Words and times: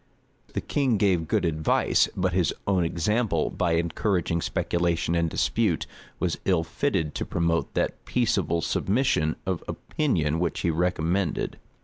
[*] 0.29 0.53
The 0.55 0.61
king 0.61 0.97
gave 0.97 1.27
good 1.27 1.45
advice; 1.45 2.09
but 2.17 2.33
his 2.33 2.51
own 2.65 2.83
example, 2.83 3.51
by 3.51 3.73
encouraging 3.73 4.41
speculation 4.41 5.13
and 5.13 5.29
dispute, 5.29 5.85
was 6.19 6.39
ill 6.43 6.63
fitted 6.63 7.13
to 7.13 7.23
promote 7.23 7.75
that 7.75 8.03
peaceable 8.05 8.61
submission 8.61 9.35
of 9.45 9.63
opinion 9.67 10.39
which 10.39 10.61
he 10.61 10.71
recommended. 10.71 11.59